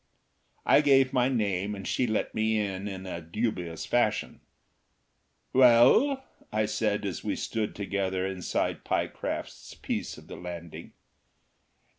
I 0.65 0.81
gave 0.81 1.13
my 1.13 1.29
name 1.29 1.75
and 1.75 1.87
she 1.87 2.07
let 2.07 2.33
me 2.33 2.57
in 2.57 2.87
in 2.87 3.05
a 3.05 3.21
dubious 3.21 3.85
fashion. 3.85 4.39
"Well?" 5.53 6.23
said 6.65 7.05
I, 7.05 7.07
as 7.07 7.23
we 7.23 7.35
stood 7.35 7.75
together 7.75 8.25
inside 8.25 8.83
Pyecraft's 8.83 9.75
piece 9.75 10.17
of 10.17 10.25
the 10.25 10.37
landing. 10.37 10.93